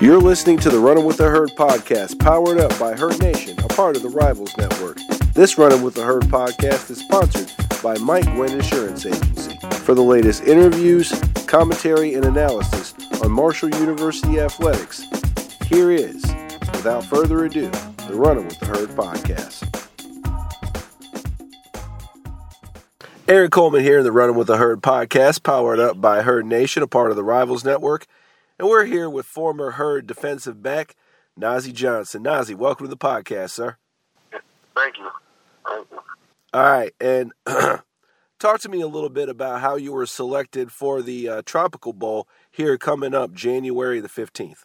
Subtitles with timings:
[0.00, 3.68] You're listening to the Running with the Herd podcast, powered up by Herd Nation, a
[3.68, 4.98] part of the Rivals Network.
[5.32, 7.50] This Running with the Herd podcast is sponsored
[7.82, 9.56] by Mike Gwynn Insurance Agency.
[9.78, 11.10] For the latest interviews,
[11.46, 12.92] commentary, and analysis
[13.22, 15.04] on Marshall University athletics,
[15.66, 16.22] here is,
[16.72, 17.70] without further ado,
[18.06, 19.70] the Running with the Herd podcast.
[23.26, 26.82] Eric Coleman here in the Running with the Herd podcast, powered up by Herd Nation,
[26.82, 28.06] a part of the Rivals Network.
[28.58, 30.94] And we're here with former Herd defensive back,
[31.38, 32.22] Nazeeh Johnson.
[32.22, 33.78] Nazeeh, welcome to the podcast, sir.
[34.76, 35.10] Thank you.
[35.66, 35.98] Thank you.
[36.52, 36.94] All right.
[37.00, 37.32] And
[38.38, 41.92] talk to me a little bit about how you were selected for the uh, Tropical
[41.92, 44.62] Bowl here coming up January the 15th.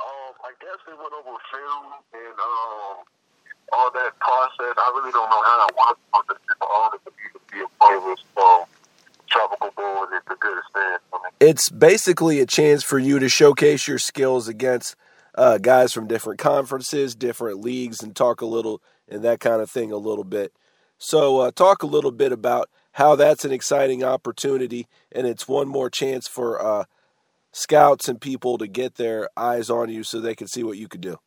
[0.00, 3.04] Um, I guess they went over film and um,
[3.74, 4.74] all that process.
[4.78, 7.60] I really don't know how it works, but the people honored to be, to be
[7.60, 8.64] a part of this um,
[9.28, 11.25] Tropical Bowl, and it's a good experience for me.
[11.38, 14.96] It's basically a chance for you to showcase your skills against
[15.34, 19.70] uh, guys from different conferences, different leagues, and talk a little and that kind of
[19.70, 20.52] thing a little bit.
[20.96, 25.68] So, uh, talk a little bit about how that's an exciting opportunity, and it's one
[25.68, 26.84] more chance for uh,
[27.52, 30.88] scouts and people to get their eyes on you so they can see what you
[30.88, 31.18] could do.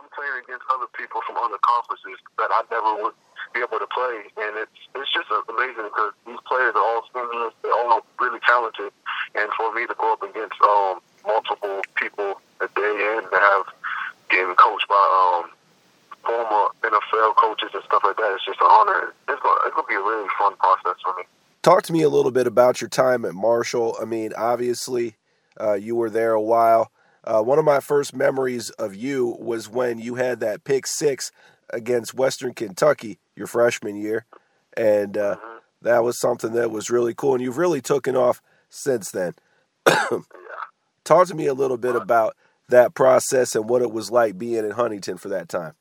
[0.00, 3.16] I'm playing against other people from other conferences that I never would
[3.52, 7.52] be able to play, and it's it's just amazing because these players are all seniors,
[7.60, 8.96] they're all really talented,
[9.36, 13.68] and for me to go up against um, multiple people a day and to have
[14.32, 15.52] getting coached by um,
[16.24, 19.12] former NFL coaches and stuff like that, it's just an honor.
[19.28, 21.28] It's gonna, it's gonna be a really fun process for me.
[21.60, 23.96] Talk to me a little bit about your time at Marshall.
[24.00, 25.16] I mean, obviously,
[25.60, 26.88] uh, you were there a while.
[27.24, 31.30] Uh, one of my first memories of you was when you had that pick six
[31.70, 34.24] against Western Kentucky your freshman year,
[34.76, 35.56] and uh, Mm-hmm.
[35.82, 37.34] that was something that was really cool.
[37.34, 39.34] And you've really taken off since then.
[39.86, 40.18] Yeah.
[41.04, 42.36] Talk to me a little bit about
[42.68, 45.74] that process and what it was like being in Huntington for that time.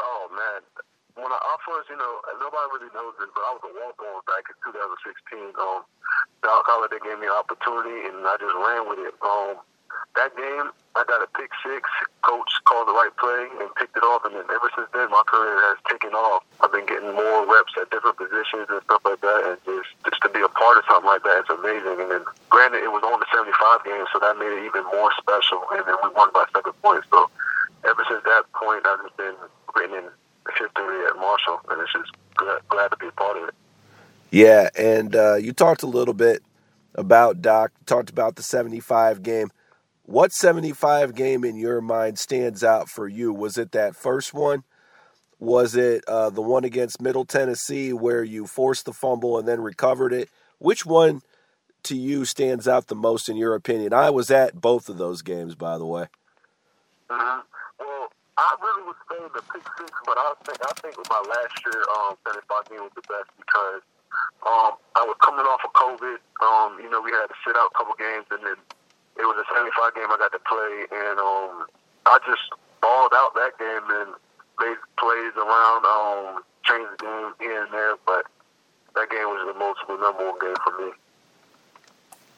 [0.00, 0.62] Oh man,
[1.14, 4.20] when I, I first, you know, nobody really knows this, but I was a walk-on
[4.26, 5.54] back in 2016.
[5.60, 5.82] Um,
[6.42, 9.14] Doc Holliday gave me an opportunity, and I just ran with it.
[9.22, 9.62] Um,
[10.18, 11.86] that game, I got a pick six.
[12.26, 15.22] Coach called the right play and picked it off, and then ever since then, my
[15.30, 16.42] career has taken off.
[16.58, 20.20] I've been getting more reps at different positions and stuff like that, and just just
[20.26, 22.02] to be a part of something like that, it's amazing.
[22.02, 25.14] And then, granted, it was on the 75 game, so that made it even more
[25.14, 25.62] special.
[25.70, 27.06] And then we won by seven points.
[27.14, 27.30] So
[27.86, 29.38] ever since that point, I've just been
[29.78, 30.06] written in
[30.50, 33.54] history at Marshall, and it's just glad, glad to be a part of it.
[34.34, 36.42] Yeah, and uh, you talked a little bit
[36.94, 39.50] about Doc, talked about the 75 game.
[40.08, 43.30] What 75 game in your mind stands out for you?
[43.30, 44.64] Was it that first one?
[45.38, 49.60] Was it uh, the one against Middle Tennessee where you forced the fumble and then
[49.60, 50.30] recovered it?
[50.56, 51.20] Which one
[51.82, 53.92] to you stands out the most in your opinion?
[53.92, 56.06] I was at both of those games, by the way.
[57.10, 57.40] Mm-hmm.
[57.78, 58.08] Well,
[58.38, 61.84] I really would say the pick six, but I think I think my last year
[62.00, 63.82] um, 75 game was the best because
[64.48, 66.16] um, I was coming off of COVID.
[66.40, 68.56] Um, you know, we had to sit out a couple games, and then
[69.18, 71.66] it was a 75 game I got to play, and um,
[72.06, 74.14] I just balled out that game and
[74.60, 78.26] made plays around, um, changed the game here and there, but
[78.94, 80.92] that game was the most memorable game for me.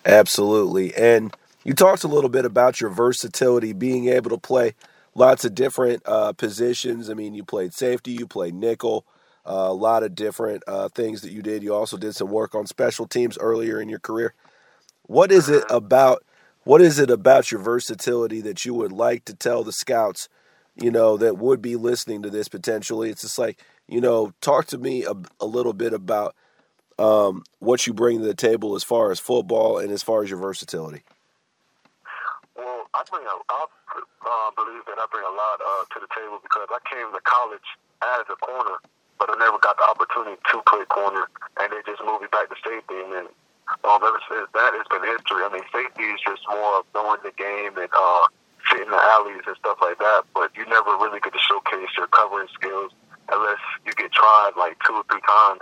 [0.05, 0.95] Absolutely.
[0.95, 4.75] And you talked a little bit about your versatility, being able to play
[5.15, 7.11] lots of different uh, positions.
[7.11, 9.05] I mean, you played safety, you played nickel,
[9.47, 11.63] uh, a lot of different uh, things that you did.
[11.63, 14.35] You also did some work on special teams earlier in your career.
[15.07, 16.25] What is it about?
[16.65, 20.29] What is it about your versatility that you would like to tell the scouts,
[20.77, 23.11] you know, that would be listening to this potentially?
[23.11, 26.35] It's just like, you know, talk to me a, a little bit about
[26.99, 30.29] um, what you bring to the table as far as football and as far as
[30.29, 31.03] your versatility.
[32.55, 33.67] Well, I bring a, I
[34.21, 37.21] uh, believe that I bring a lot uh, to the table because I came to
[37.25, 37.65] college
[38.05, 38.77] as a corner,
[39.19, 41.25] but I never got the opportunity to play corner,
[41.57, 43.01] and they just moved me back to safety.
[43.01, 43.27] And then
[43.85, 45.43] um, ever since that, it's been history.
[45.45, 48.25] I mean, safety is just more of knowing the game and uh,
[48.69, 52.07] fitting the alleys and stuff like that, but you never really get to showcase your
[52.09, 52.93] covering skills
[53.33, 55.61] unless you get tried like two or three times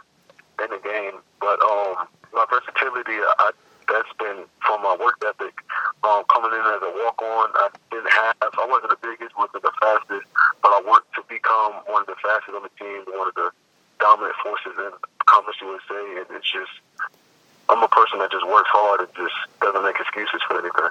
[0.64, 1.20] in the game.
[1.40, 3.52] But um, my versatility, I,
[3.88, 5.56] that's been from my work ethic.
[6.04, 9.64] Um, coming in as a walk on, I didn't have, I wasn't the biggest, wasn't
[9.64, 10.28] the fastest,
[10.62, 13.50] but I worked to become one of the fastest on the team, one of the
[13.98, 14.92] dominant forces in
[15.26, 16.70] Conference USA, and it's just,
[17.68, 20.90] I'm a person that just works hard and just doesn't make excuses for anything.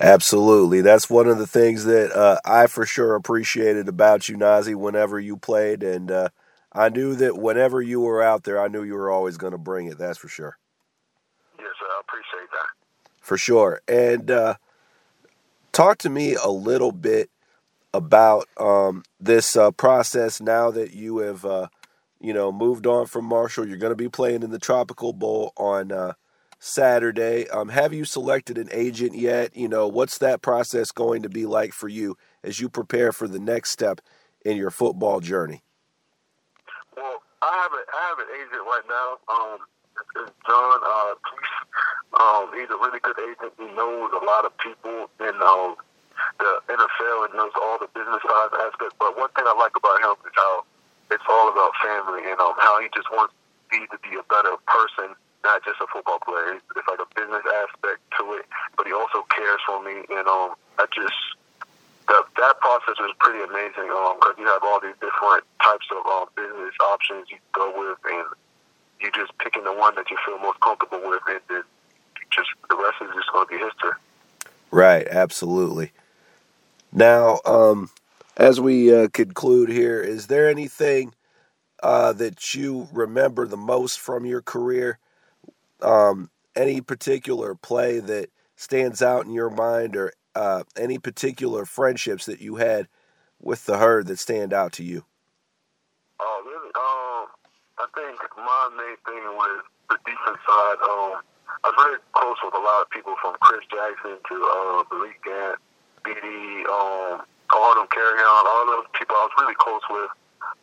[0.00, 0.80] Absolutely.
[0.80, 5.20] That's one of the things that uh, I for sure appreciated about you, Nazeeh, whenever
[5.20, 5.82] you played.
[5.82, 6.28] And uh,
[6.72, 9.58] I knew that whenever you were out there, I knew you were always going to
[9.58, 9.98] bring it.
[9.98, 10.58] That's for sure.
[11.58, 12.66] Yes, I appreciate that.
[13.20, 13.80] For sure.
[13.86, 14.56] And uh,
[15.70, 17.30] talk to me a little bit
[17.94, 21.68] about um, this uh, process now that you have, uh,
[22.22, 23.66] you know, moved on from Marshall.
[23.66, 26.12] You're going to be playing in the Tropical Bowl on uh,
[26.60, 27.48] Saturday.
[27.48, 29.56] Um, have you selected an agent yet?
[29.56, 33.26] You know, what's that process going to be like for you as you prepare for
[33.26, 34.00] the next step
[34.44, 35.64] in your football journey?
[36.96, 39.18] Well, I have a, I have an agent right now.
[39.34, 39.58] Um,
[40.16, 41.14] it's John uh.
[42.12, 43.52] Um, he's a really good agent.
[43.58, 45.74] He knows a lot of people in um,
[46.38, 48.94] the NFL and knows all the business side aspect.
[49.00, 50.64] But one thing I like about him is how
[51.12, 53.34] it's all about family and um, how he just wants
[53.70, 55.14] me to be a better person,
[55.44, 56.56] not just a football player.
[56.56, 58.46] It's like a business aspect to it,
[58.76, 60.06] but he also cares for me.
[60.08, 61.18] And um, I just
[62.08, 66.02] that that process was pretty amazing because um, you have all these different types of
[66.06, 68.26] um, business options you go with, and
[69.00, 71.62] you just picking the one that you feel most comfortable with, and then
[72.30, 73.96] just the rest is just going to be history.
[74.70, 75.92] Right, absolutely.
[76.92, 77.90] Now, um,
[78.36, 81.14] as we uh, conclude here, is there anything
[81.82, 84.98] uh, that you remember the most from your career?
[85.80, 92.26] Um, any particular play that stands out in your mind, or uh, any particular friendships
[92.26, 92.88] that you had
[93.40, 95.04] with the herd that stand out to you?
[96.20, 96.70] Oh, really?
[96.78, 97.26] Um,
[97.78, 100.78] I think my main thing was the defense side.
[100.86, 101.20] Um,
[101.64, 105.18] I was very close with a lot of people from Chris Jackson to uh, Malik
[105.24, 105.58] Gant,
[106.06, 107.22] BD, um,
[107.54, 110.10] all them carry on, all those people I was really close with.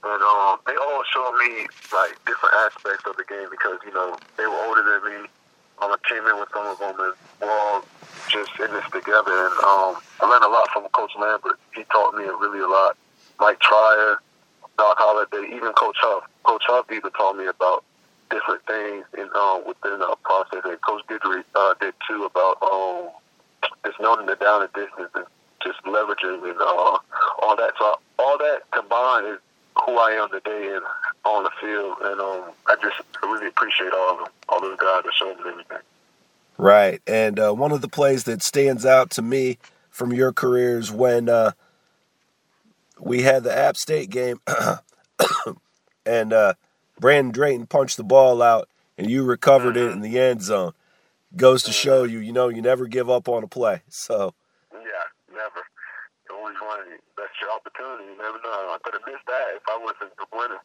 [0.04, 4.16] And um, they all showed me like different aspects of the game because you know
[4.38, 5.28] they were older than me.
[5.82, 7.84] Um, I came in with some of them, and we're all
[8.30, 9.32] just in this together.
[9.32, 11.60] And um, I learned a lot from Coach Lambert.
[11.76, 12.96] He taught me really a lot.
[13.40, 14.20] Mike Trier,
[14.78, 16.24] Doc Holliday, even Coach Huff.
[16.44, 17.84] Coach Huff even taught me about
[18.30, 23.10] different things in um, within the process, and Coach Guidry uh, did too about um,
[23.86, 25.26] just knowing the down and distance and
[25.64, 26.98] just leveraging and uh,
[27.44, 27.74] all that.
[27.78, 29.40] So all that combined is
[29.76, 30.84] who I am today and
[31.26, 35.04] on the field, and um, I just really appreciate all of them, all those guys
[35.04, 35.78] that showed me everything.
[36.58, 39.58] Right, and uh, one of the plays that stands out to me
[39.90, 41.52] from your career is when uh,
[43.00, 44.42] we had the App State game,
[46.06, 46.54] and uh,
[47.00, 48.68] Brandon Drayton punched the ball out,
[48.98, 50.74] and you recovered it in the end zone.
[51.36, 53.82] Goes to show you, you know, you never give up on a play.
[53.90, 54.34] So.
[54.74, 54.80] Yeah,
[55.32, 55.62] never.
[56.28, 57.00] You always want to.
[57.80, 58.12] Opportunity.
[58.12, 58.50] You never know.
[58.50, 60.60] I could have missed that if I wasn't the winner.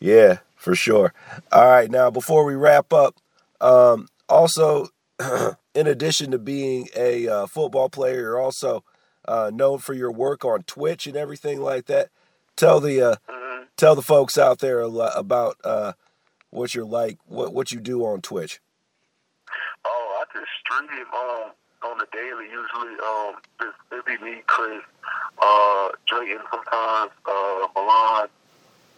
[0.00, 1.12] Yeah, for sure.
[1.52, 3.16] All right, now before we wrap up,
[3.60, 4.88] um, also,
[5.74, 8.82] in addition to being a uh, football player, you're also
[9.26, 12.08] uh, known for your work on Twitch and everything like that.
[12.56, 13.64] Tell the uh, mm-hmm.
[13.76, 15.92] tell the folks out there about uh,
[16.50, 18.60] what you're like, what what you do on Twitch.
[19.84, 21.52] Oh, I just stream um,
[21.90, 22.46] on the daily.
[22.46, 24.82] Usually, um, it be me, Chris,
[25.38, 25.71] uh,
[26.22, 28.28] Drayton, sometimes uh, Milan,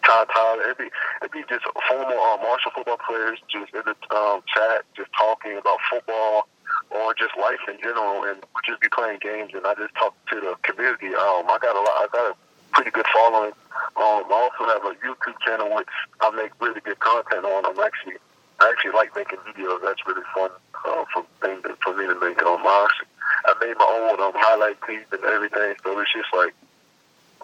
[0.04, 0.62] Todd Tyler.
[0.62, 0.90] It'd be
[1.22, 5.56] it'd be just former uh, Marshall football players just in the um, chat, just talking
[5.56, 6.48] about football
[6.90, 9.52] or just life in general, and we just be playing games.
[9.54, 11.14] And I just talk to the community.
[11.16, 11.96] Um, I got a lot.
[11.96, 12.34] I got a
[12.72, 13.52] pretty good following.
[13.96, 15.88] Um, I also have a YouTube channel which
[16.20, 17.64] I make really good content on.
[17.64, 18.20] I'm actually
[18.60, 19.80] I actually like making videos.
[19.82, 20.50] That's really fun
[20.84, 22.42] uh, for thing for me to make.
[22.42, 23.08] Um, I, actually,
[23.46, 26.54] I made my own um, highlight clips and everything, so it's just like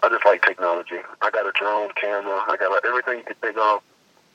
[0.03, 0.97] I just like technology.
[1.21, 2.41] I got a drone camera.
[2.47, 3.81] I got like, everything you can think of,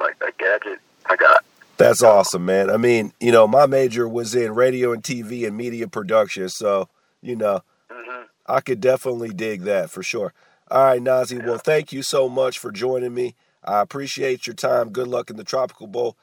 [0.00, 0.78] like a gadget.
[1.06, 1.44] I got.
[1.76, 2.70] That's awesome, man.
[2.70, 6.88] I mean, you know, my major was in radio and TV and media production, so
[7.20, 8.22] you know, mm-hmm.
[8.46, 10.32] I could definitely dig that for sure.
[10.70, 11.40] All right, Nazeeh.
[11.40, 11.46] Yeah.
[11.46, 13.34] Well, thank you so much for joining me.
[13.64, 14.90] I appreciate your time.
[14.90, 16.16] Good luck in the Tropical Bowl.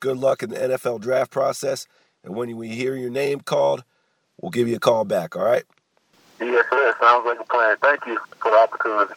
[0.00, 1.86] Good luck in the NFL draft process.
[2.22, 3.84] And when we hear your name called,
[4.40, 5.36] we'll give you a call back.
[5.36, 5.64] All right.
[6.40, 6.94] Yes, sir.
[7.00, 7.76] Sounds like a plan.
[7.82, 9.14] Thank you for the opportunity.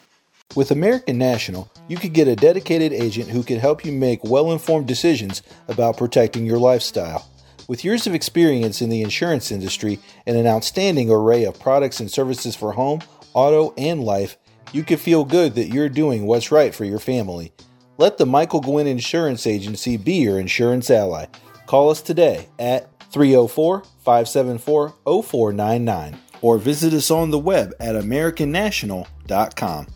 [0.54, 4.52] With American National, you could get a dedicated agent who can help you make well
[4.52, 7.28] informed decisions about protecting your lifestyle.
[7.66, 12.10] With years of experience in the insurance industry and an outstanding array of products and
[12.10, 13.00] services for home,
[13.32, 14.36] auto, and life,
[14.72, 17.52] you can feel good that you're doing what's right for your family.
[17.96, 21.26] Let the Michael Gwynn Insurance Agency be your insurance ally.
[21.66, 29.86] Call us today at 304 574 0499 or visit us on the web at AmericanNational.com.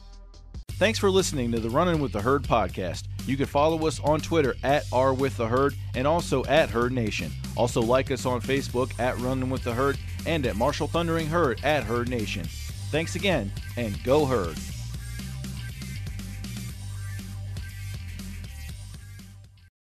[0.70, 3.04] Thanks for listening to the Running with the Herd podcast.
[3.26, 6.92] You can follow us on Twitter at R with the Herd and also at Herd
[6.92, 7.30] Nation.
[7.54, 11.62] Also like us on Facebook at Running with the Herd and at Marshall Thundering Herd
[11.64, 12.46] at Herd Nation.
[12.90, 14.56] Thanks again and go Herd.